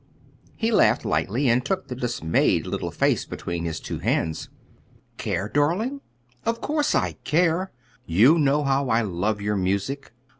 He 0.55 0.71
laughed 0.71 1.05
lightly, 1.05 1.47
and 1.47 1.63
took 1.63 1.87
the 1.87 1.93
dismayed 1.93 2.65
little 2.65 2.89
face 2.89 3.23
between 3.23 3.65
his 3.65 3.79
two 3.79 3.99
hands. 3.99 4.49
"Care, 5.17 5.47
darling? 5.47 6.01
of 6.43 6.59
course 6.59 6.95
I 6.95 7.17
care! 7.23 7.71
You 8.07 8.39
know 8.39 8.63
how 8.63 8.89
I 8.89 9.03
love 9.03 9.41
your 9.41 9.57
music. 9.57 10.11